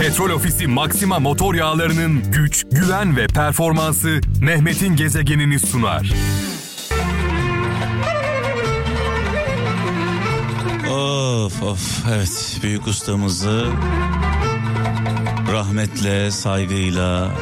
[0.00, 6.12] Petrol Ofisi Maxima motor yağlarının güç, güven ve performansı Mehmet'in gezegenini sunar.
[10.90, 13.66] Of of evet büyük ustamızı
[15.52, 17.32] rahmetle, saygıyla,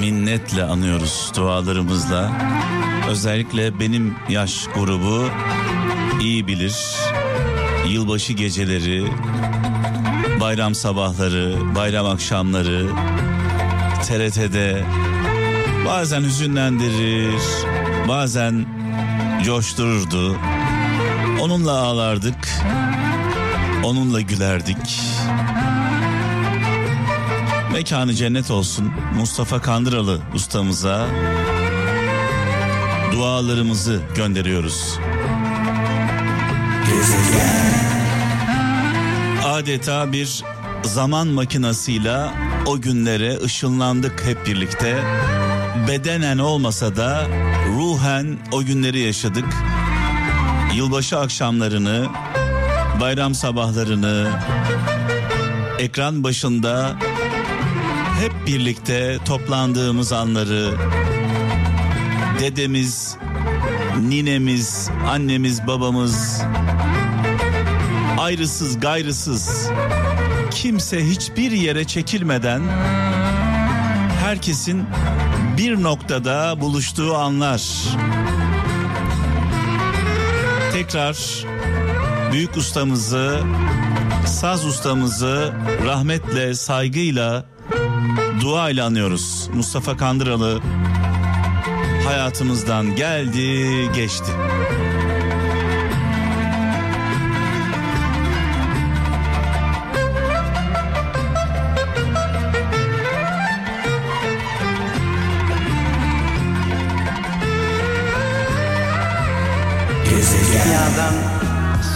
[0.00, 2.32] minnetle anıyoruz dualarımızla.
[3.08, 5.28] Özellikle benim yaş grubu
[6.20, 6.76] iyi bilir.
[7.88, 9.04] Yılbaşı geceleri,
[10.40, 12.86] bayram sabahları, bayram akşamları
[14.02, 14.84] TRT'de
[15.86, 17.42] bazen hüzünlendirir,
[18.08, 18.66] bazen
[19.44, 20.36] coştururdu.
[21.40, 22.48] Onunla ağlardık,
[23.84, 25.00] onunla gülerdik.
[27.72, 31.06] Mekanı cennet olsun Mustafa Kandıralı ustamıza
[33.12, 34.98] dualarımızı gönderiyoruz.
[39.60, 40.44] Adeta bir
[40.82, 42.34] zaman makinasıyla
[42.66, 44.96] o günlere ışınlandık hep birlikte.
[45.88, 47.26] Bedenen olmasa da
[47.76, 49.44] ruhen o günleri yaşadık.
[50.74, 52.06] Yılbaşı akşamlarını,
[53.00, 54.30] bayram sabahlarını,
[55.78, 56.96] ekran başında
[58.20, 60.70] hep birlikte toplandığımız anları,
[62.40, 63.16] dedemiz,
[64.08, 66.42] ninemiz, annemiz, babamız,
[68.20, 69.70] ayrısız gayrısız,
[70.50, 72.62] kimse hiçbir yere çekilmeden
[74.22, 74.84] herkesin
[75.56, 77.62] bir noktada buluştuğu anlar.
[80.72, 81.16] Tekrar
[82.32, 83.40] büyük ustamızı,
[84.26, 85.52] saz ustamızı
[85.86, 87.44] rahmetle, saygıyla,
[88.40, 89.48] duayla anıyoruz.
[89.54, 90.60] Mustafa Kandıralı
[92.06, 94.32] hayatımızdan geldi, geçti.
[110.10, 111.14] Rüyadan,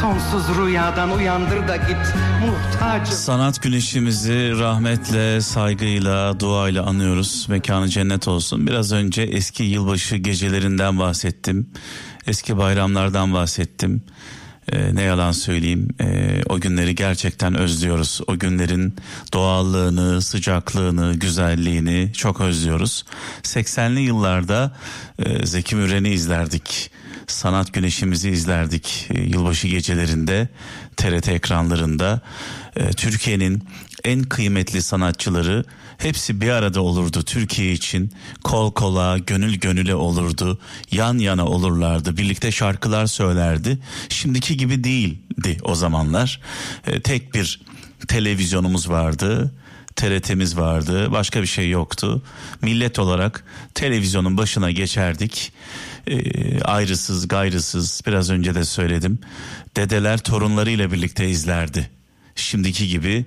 [0.01, 2.15] sonsuz rüyadan uyandır da git
[2.47, 3.17] muhtacım.
[3.17, 7.47] Sanat güneşimizi rahmetle, saygıyla, duayla anıyoruz.
[7.49, 8.67] Mekanı cennet olsun.
[8.67, 11.71] Biraz önce eski yılbaşı gecelerinden bahsettim.
[12.27, 14.03] Eski bayramlardan bahsettim.
[14.73, 18.21] Ee, ne yalan söyleyeyim ee, o günleri gerçekten özlüyoruz.
[18.27, 18.97] O günlerin
[19.33, 23.05] doğallığını, sıcaklığını, güzelliğini çok özlüyoruz.
[23.43, 24.77] 80'li yıllarda
[25.19, 26.91] e, Zeki Müren'i izlerdik.
[27.27, 30.49] Sanat Güneşimizi izlerdik e, yılbaşı gecelerinde
[30.97, 32.21] TRT ekranlarında.
[32.77, 33.63] E, Türkiye'nin
[34.05, 35.65] en kıymetli sanatçıları
[35.99, 38.13] hepsi bir arada olurdu Türkiye için.
[38.45, 40.61] Kol kola, gönül gönüle olurdu.
[40.91, 42.17] Yan yana olurlardı.
[42.17, 43.79] Birlikte şarkılar söylerdi.
[44.09, 46.41] Şimdiki gibi değildi o zamanlar.
[46.87, 47.61] E, tek bir
[48.09, 49.55] televizyonumuz vardı.
[49.97, 51.13] TRT'miz vardı.
[51.13, 52.23] Başka bir şey yoktu.
[52.63, 55.53] Millet olarak televizyonun başına geçerdik.
[56.07, 59.19] E, ayrısız gayrısız biraz önce de söyledim.
[59.77, 61.91] Dedeler torunlarıyla birlikte izlerdi.
[62.37, 63.25] Şimdiki gibi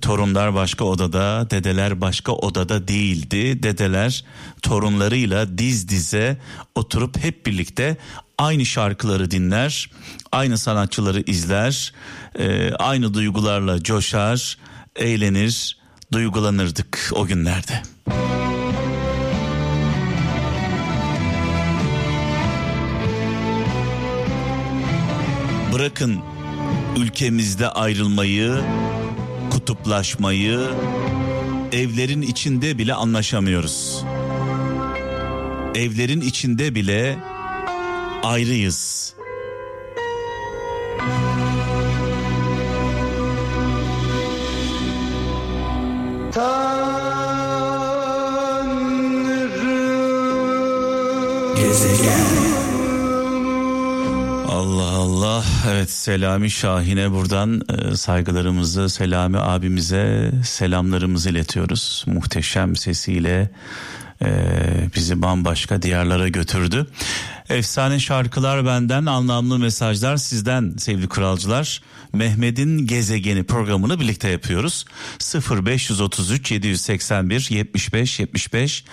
[0.00, 3.62] torunlar başka odada, dedeler başka odada değildi.
[3.62, 4.24] Dedeler
[4.62, 6.38] torunlarıyla diz dize
[6.74, 7.96] oturup hep birlikte
[8.38, 9.90] aynı şarkıları dinler,
[10.32, 11.92] aynı sanatçıları izler,
[12.38, 14.58] e, aynı duygularla coşar,
[14.96, 15.78] eğlenir,
[16.12, 17.82] duygulanırdık o günlerde.
[25.78, 26.20] Bırakın
[26.96, 28.60] ülkemizde ayrılmayı,
[29.50, 30.60] kutuplaşmayı,
[31.72, 34.04] evlerin içinde bile anlaşamıyoruz.
[35.74, 37.18] Evlerin içinde bile
[38.22, 39.14] ayrıyız.
[54.58, 62.04] Allah Allah evet Selami Şahin'e buradan e, saygılarımızı Selami abimize selamlarımızı iletiyoruz.
[62.06, 63.50] Muhteşem sesiyle
[64.22, 64.30] e,
[64.96, 66.86] bizi bambaşka diyarlara götürdü.
[67.48, 71.82] Efsane şarkılar benden anlamlı mesajlar sizden sevgili kralcılar.
[72.12, 74.84] Mehmet'in gezegeni programını birlikte yapıyoruz.
[75.50, 78.84] 0533 781 75 75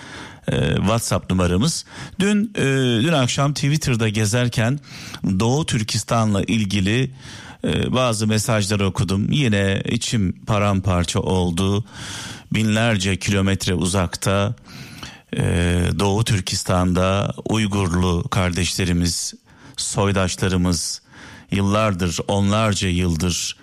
[0.52, 1.84] e, WhatsApp numaramız.
[2.20, 2.62] Dün e,
[3.02, 4.80] dün akşam Twitter'da gezerken
[5.24, 7.10] Doğu Türkistan'la ilgili
[7.64, 9.32] e, bazı mesajlar okudum.
[9.32, 11.84] Yine içim paramparça oldu.
[12.52, 14.54] Binlerce kilometre uzakta
[15.36, 15.42] e,
[15.98, 19.34] Doğu Türkistan'da Uygurlu kardeşlerimiz,
[19.76, 21.02] soydaşlarımız
[21.50, 23.56] yıllardır, onlarca yıldır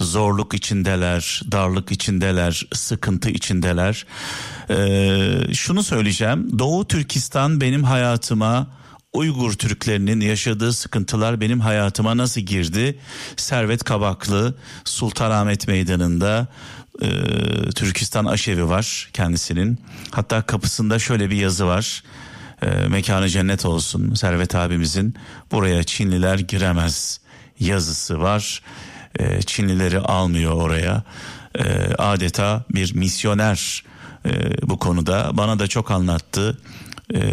[0.00, 4.06] zorluk içindeler, darlık içindeler, sıkıntı içindeler.
[4.70, 6.58] Ee, şunu söyleyeceğim.
[6.58, 8.78] Doğu Türkistan benim hayatıma
[9.12, 12.98] Uygur Türklerinin yaşadığı sıkıntılar benim hayatıma nasıl girdi?
[13.36, 14.54] Servet Kabaklı
[14.84, 16.46] Sultanahmet Meydanı'nda
[17.02, 17.08] e,
[17.74, 19.78] Türkistan aşevi var kendisinin.
[20.10, 22.02] Hatta kapısında şöyle bir yazı var.
[22.62, 25.14] E, mekanı cennet olsun Servet abimizin
[25.52, 27.20] buraya Çinliler giremez
[27.60, 28.62] yazısı var.
[29.18, 31.02] E, Çinlileri almıyor oraya.
[31.58, 31.64] E,
[31.98, 33.84] adeta bir misyoner
[34.26, 34.30] e,
[34.62, 36.58] bu konuda bana da çok anlattı.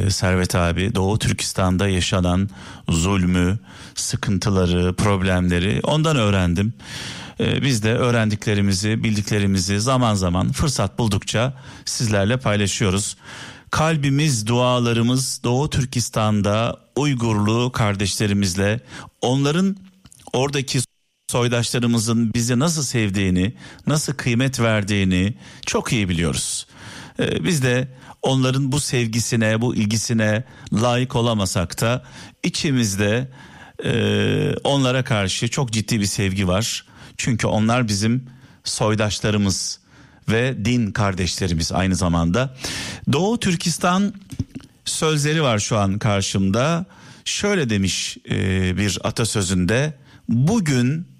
[0.09, 2.49] Servet abi Doğu Türkistan'da yaşanan
[2.89, 3.59] zulmü,
[3.95, 6.73] sıkıntıları, problemleri ondan öğrendim.
[7.39, 11.53] Biz de öğrendiklerimizi, bildiklerimizi zaman zaman fırsat buldukça
[11.85, 13.17] sizlerle paylaşıyoruz.
[13.71, 18.79] Kalbimiz, dualarımız Doğu Türkistan'da Uygurlu kardeşlerimizle
[19.21, 19.77] onların
[20.33, 20.81] oradaki
[21.27, 23.53] soydaşlarımızın bizi nasıl sevdiğini,
[23.87, 25.33] nasıl kıymet verdiğini
[25.65, 26.67] çok iyi biliyoruz.
[27.19, 27.87] Ee, biz de
[28.21, 30.43] onların bu sevgisine, bu ilgisine
[30.73, 32.03] layık olamasak da
[32.43, 33.31] içimizde
[33.85, 33.91] e,
[34.63, 36.85] onlara karşı çok ciddi bir sevgi var.
[37.17, 38.29] Çünkü onlar bizim
[38.63, 39.79] soydaşlarımız
[40.29, 42.55] ve din kardeşlerimiz aynı zamanda.
[43.11, 44.13] Doğu Türkistan
[44.85, 46.85] sözleri var şu an karşımda.
[47.25, 48.37] Şöyle demiş e,
[48.77, 49.93] bir atasözünde
[50.29, 51.14] bugün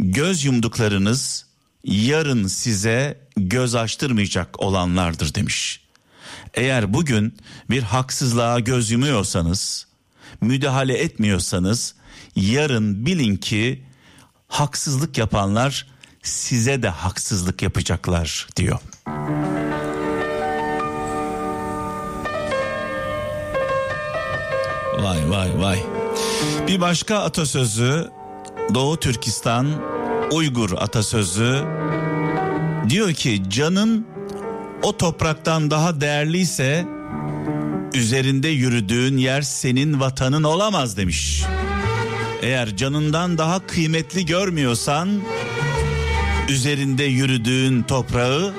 [0.00, 1.46] göz yumduklarınız
[1.84, 5.80] yarın size göz açtırmayacak olanlardır demiş.
[6.54, 7.38] Eğer bugün
[7.70, 9.86] bir haksızlığa göz yumuyorsanız,
[10.40, 11.94] müdahale etmiyorsanız
[12.36, 13.84] yarın bilin ki
[14.48, 15.86] haksızlık yapanlar
[16.22, 18.78] size de haksızlık yapacaklar diyor.
[24.98, 25.82] Vay vay vay.
[26.68, 28.10] Bir başka atasözü
[28.74, 29.66] Doğu Türkistan
[30.32, 31.64] Uygur atasözü
[32.88, 34.06] diyor ki canın
[34.82, 36.86] o topraktan daha değerliyse
[37.94, 41.44] üzerinde yürüdüğün yer senin vatanın olamaz demiş.
[42.42, 45.08] Eğer canından daha kıymetli görmüyorsan
[46.48, 48.54] üzerinde yürüdüğün toprağı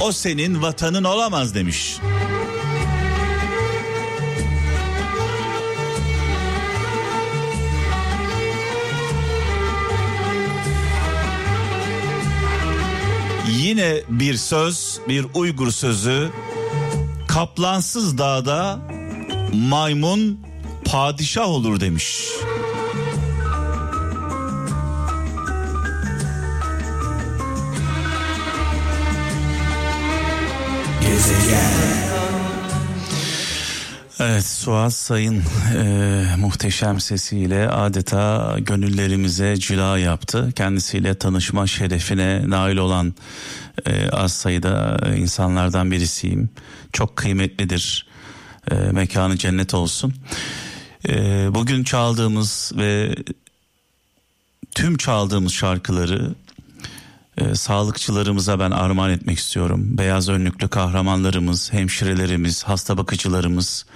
[0.00, 1.98] o senin vatanın olamaz demiş.
[13.56, 16.30] Yine bir söz, bir Uygur sözü.
[17.28, 18.80] Kaplansız dağda
[19.68, 20.40] maymun
[20.84, 22.30] padişah olur demiş.
[34.28, 35.42] Evet Suat Sayın
[35.74, 40.52] e, muhteşem sesiyle adeta gönüllerimize cila yaptı.
[40.56, 43.14] Kendisiyle tanışma şerefine nail olan
[43.86, 46.50] e, az sayıda insanlardan birisiyim.
[46.92, 48.06] Çok kıymetlidir.
[48.70, 50.14] E, mekanı cennet olsun.
[51.08, 51.14] E,
[51.54, 53.14] bugün çaldığımız ve
[54.74, 56.34] tüm çaldığımız şarkıları
[57.36, 59.98] e, sağlıkçılarımıza ben armağan etmek istiyorum.
[59.98, 63.86] Beyaz önlüklü kahramanlarımız, hemşirelerimiz, hasta bakıcılarımız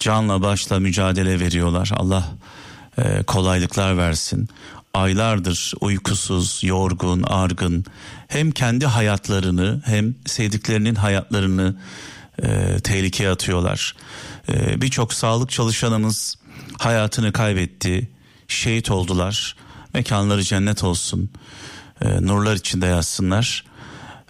[0.00, 1.90] canla başla mücadele veriyorlar.
[1.96, 2.28] Allah
[2.98, 4.48] e, kolaylıklar versin.
[4.94, 7.84] Aylardır uykusuz, yorgun, argın
[8.28, 11.76] hem kendi hayatlarını hem sevdiklerinin hayatlarını
[12.42, 13.94] e, tehlikeye atıyorlar.
[14.48, 16.36] E, Birçok sağlık çalışanımız
[16.78, 18.08] hayatını kaybetti,
[18.48, 19.56] şehit oldular.
[19.94, 21.30] Mekanları cennet olsun
[22.00, 23.64] e, nurlar içinde yazsınlar.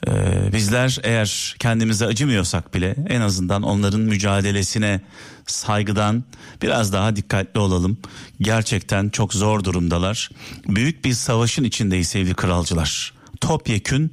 [0.06, 0.12] E,
[0.52, 5.00] bizler eğer kendimize acımıyorsak bile en azından onların mücadelesine
[5.46, 6.24] saygıdan
[6.62, 7.98] biraz daha dikkatli olalım.
[8.40, 10.30] Gerçekten çok zor durumdalar.
[10.68, 13.14] Büyük bir savaşın içindeyiz sevgili kralcılar.
[13.40, 14.12] Topyekün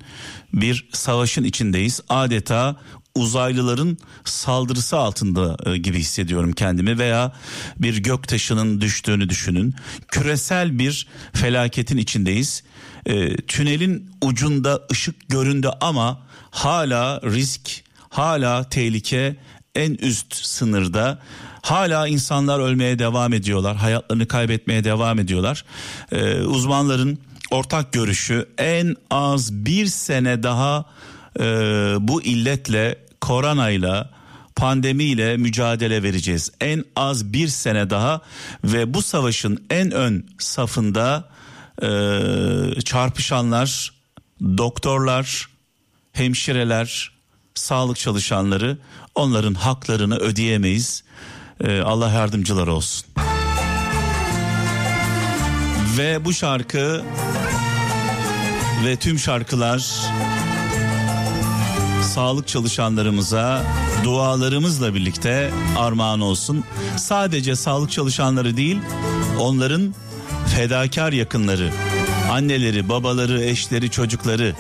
[0.53, 2.01] bir savaşın içindeyiz.
[2.09, 2.75] Adeta
[3.15, 7.31] uzaylıların saldırısı altında e, gibi hissediyorum kendimi veya
[7.77, 9.75] bir göktaşının düştüğünü düşünün.
[10.07, 12.63] Küresel bir felaketin içindeyiz.
[13.05, 19.35] E, tünelin ucunda ışık göründü ama hala risk, hala tehlike
[19.75, 21.19] en üst sınırda.
[21.61, 25.65] Hala insanlar ölmeye devam ediyorlar, hayatlarını kaybetmeye devam ediyorlar.
[26.11, 27.19] E, uzmanların
[27.51, 30.85] ortak görüşü en az bir sene daha
[31.39, 31.43] e,
[31.99, 34.11] bu illetle koronayla
[34.55, 36.51] pandemiyle mücadele vereceğiz.
[36.61, 38.21] En az bir sene daha
[38.63, 41.29] ve bu savaşın en ön safında
[41.81, 41.87] e,
[42.85, 43.93] çarpışanlar,
[44.41, 45.49] doktorlar,
[46.13, 47.11] hemşireler,
[47.55, 48.77] sağlık çalışanları
[49.15, 51.03] onların haklarını ödeyemeyiz.
[51.63, 53.07] E, Allah yardımcılar olsun.
[55.97, 57.03] Ve bu şarkı
[58.85, 59.85] ve tüm şarkılar
[62.15, 63.63] sağlık çalışanlarımıza
[64.03, 66.63] dualarımızla birlikte armağan olsun.
[66.97, 68.77] Sadece sağlık çalışanları değil,
[69.39, 69.95] onların
[70.55, 71.71] fedakar yakınları,
[72.31, 74.55] anneleri, babaları, eşleri, çocukları.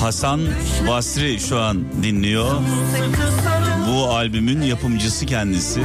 [0.00, 0.40] Hasan
[0.88, 2.54] Basri şu an dinliyor.
[3.88, 5.82] Bu albümün yapımcısı kendisi.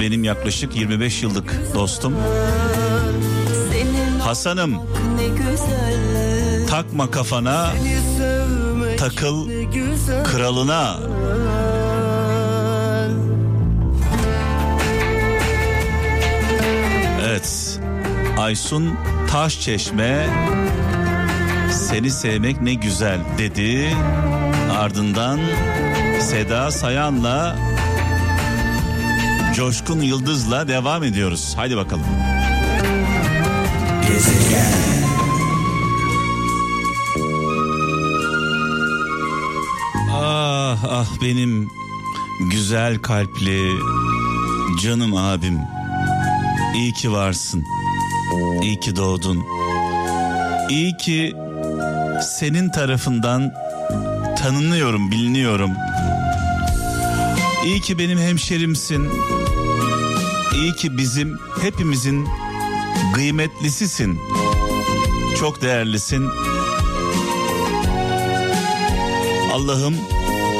[0.00, 2.14] Benim yaklaşık 25 yıllık dostum.
[4.24, 4.74] Hasan'ım
[6.70, 7.70] takma kafana
[8.98, 9.48] takıl
[10.24, 10.96] kralına.
[17.26, 17.80] Evet
[18.38, 18.90] Aysun
[19.30, 20.26] Taşçeşme
[21.70, 23.96] seni sevmek ne güzel dedi.
[24.78, 25.40] Ardından
[26.20, 27.56] Seda Sayan'la
[29.56, 31.52] Coşkun Yıldız'la devam ediyoruz.
[31.56, 32.04] Haydi bakalım.
[40.10, 41.70] Ah ah benim
[42.50, 43.72] güzel kalpli
[44.82, 45.58] canım abim.
[46.74, 47.64] İyi ki varsın.
[48.62, 49.44] İyi ki doğdun.
[50.70, 51.34] İyi ki
[52.38, 53.54] senin tarafından
[54.38, 55.70] tanınıyorum, biliniyorum.
[57.64, 59.08] İyi ki benim hemşerimsin.
[60.54, 62.28] İyi ki bizim hepimizin
[63.12, 64.18] kıymetlisisin.
[65.40, 66.28] Çok değerlisin.
[69.52, 69.94] Allah'ım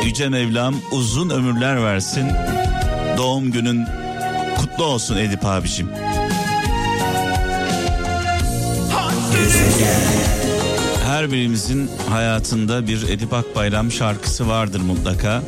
[0.05, 2.29] Yüce Mevlam uzun ömürler versin.
[3.17, 3.85] Doğum günün
[4.57, 5.89] kutlu olsun Edip abicim.
[11.07, 15.43] Her birimizin hayatında bir Edip Akbayram şarkısı vardır mutlaka.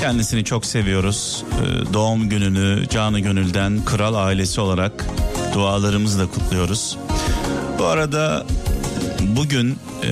[0.00, 1.44] Kendisini çok seviyoruz.
[1.52, 5.06] Ee, doğum gününü canı gönülden kral ailesi olarak
[5.54, 6.98] dualarımızla kutluyoruz.
[7.78, 8.46] Bu arada
[9.20, 10.10] bugün e,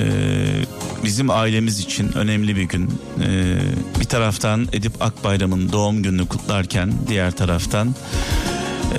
[1.04, 2.90] bizim ailemiz için önemli bir gün.
[3.24, 3.56] E,
[4.00, 7.94] bir taraftan Edip Akbayram'ın doğum gününü kutlarken diğer taraftan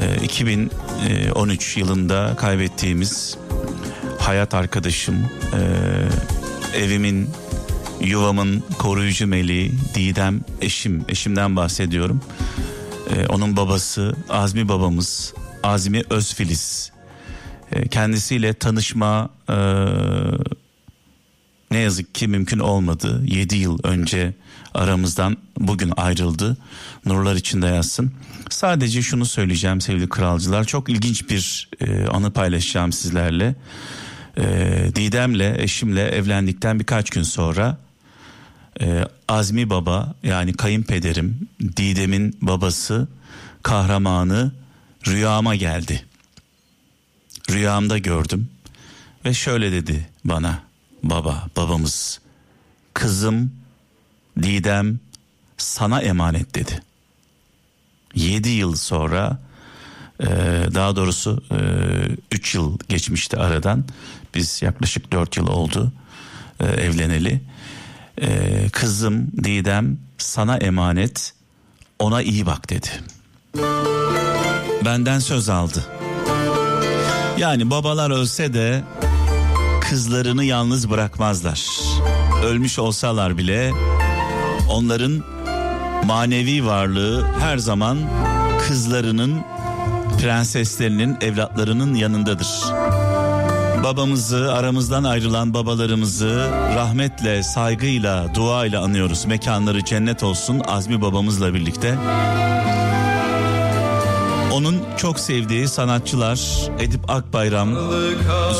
[0.02, 3.38] e, 2013 yılında kaybettiğimiz
[4.20, 5.16] hayat arkadaşım,
[5.54, 7.30] e, evimin,
[8.02, 12.22] yuvamın koruyucu meleği Didem eşim, eşimden bahsediyorum.
[13.16, 15.34] E, onun babası Azmi babamız,
[15.68, 16.92] Azmi Özfiliz.
[17.72, 19.56] E, kendisiyle tanışma e,
[21.72, 23.22] ne yazık ki mümkün olmadı.
[23.26, 24.34] 7 yıl önce
[24.74, 26.58] aramızdan bugün ayrıldı.
[27.06, 28.12] Nurlar içinde yazsın.
[28.50, 30.64] Sadece şunu söyleyeceğim sevgili kralcılar.
[30.64, 33.56] Çok ilginç bir e, anı paylaşacağım sizlerle.
[34.38, 34.44] E,
[34.96, 37.78] Didem'le eşimle evlendikten birkaç gün sonra
[38.82, 41.48] e, Azmi Baba yani kayınpederim
[41.78, 43.08] Didem'in babası
[43.64, 44.52] kahramanı
[45.08, 46.06] rüyama geldi.
[47.52, 48.50] Rüyamda gördüm
[49.26, 50.64] ve şöyle dedi bana
[51.04, 52.20] baba babamız
[52.94, 53.52] kızım
[54.44, 55.00] Didem
[55.58, 56.82] sana emanet dedi.
[58.16, 59.40] Yedi yıl sonra
[60.20, 60.26] e,
[60.74, 61.58] daha doğrusu e,
[62.32, 63.86] üç yıl geçmişti aradan
[64.36, 65.94] biz yaklaşık dört yıl oldu
[66.60, 67.42] e, evleneli.
[68.22, 71.34] E, kızım Didem sana emanet
[72.00, 72.90] ona iyi bak dedi.
[74.88, 75.86] Benden söz aldı.
[77.38, 78.84] Yani babalar ölse de
[79.82, 81.70] kızlarını yalnız bırakmazlar.
[82.46, 83.72] Ölmüş olsalar bile
[84.72, 85.24] onların
[86.06, 87.98] manevi varlığı her zaman
[88.68, 89.42] kızlarının,
[90.22, 92.48] prenseslerinin, evlatlarının yanındadır.
[93.84, 99.26] Babamızı, aramızdan ayrılan babalarımızı rahmetle, saygıyla, duayla anıyoruz.
[99.26, 101.98] Mekanları cennet olsun Azmi babamızla birlikte.
[104.98, 106.40] Çok sevdiği sanatçılar
[106.80, 107.70] Edip Akbayram,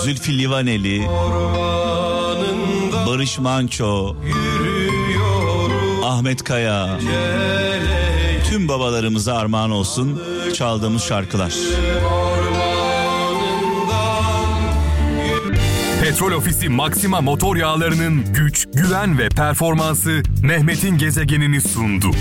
[0.04, 1.08] Zülfü Livaneli,
[3.08, 4.16] Barış Manço,
[6.04, 7.00] Ahmet Kaya,
[8.50, 10.22] tüm babalarımıza armağan olsun
[10.54, 11.54] çaldığımız şarkılar.
[16.02, 22.12] Petrol Ofisi Maxima motor yağlarının güç, güven ve performansı Mehmet'in gezegenini sundu.